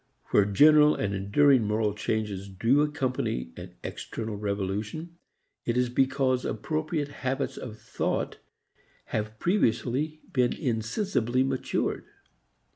Where 0.31 0.45
general 0.45 0.95
and 0.95 1.13
enduring 1.13 1.61
moral 1.67 1.93
changes 1.93 2.49
do 2.49 2.81
accompany 2.81 3.53
an 3.55 3.75
external 3.83 4.35
revolution 4.35 5.19
it 5.63 5.77
is 5.77 5.89
because 5.89 6.43
appropriate 6.43 7.09
habits 7.09 7.55
of 7.55 7.77
thought 7.77 8.39
have 9.13 9.37
previously 9.37 10.21
been 10.33 10.53
insensibly 10.53 11.43
matured. 11.43 12.05